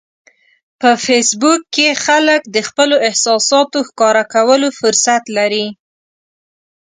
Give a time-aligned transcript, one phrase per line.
[0.79, 5.65] په فېسبوک کې خلک د خپلو احساساتو ښکاره کولو فرصت لري